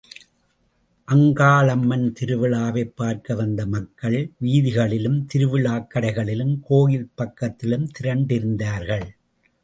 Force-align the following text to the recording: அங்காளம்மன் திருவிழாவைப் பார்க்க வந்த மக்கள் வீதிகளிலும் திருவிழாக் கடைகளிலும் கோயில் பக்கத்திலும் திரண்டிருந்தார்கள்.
அங்காளம்மன் 1.11 2.05
திருவிழாவைப் 2.19 2.95
பார்க்க 2.95 3.35
வந்த 3.35 3.65
மக்கள் 3.65 4.31
வீதிகளிலும் 4.41 5.27
திருவிழாக் 5.33 5.87
கடைகளிலும் 5.93 6.59
கோயில் 6.63 7.09
பக்கத்திலும் 7.17 7.87
திரண்டிருந்தார்கள். 7.99 9.05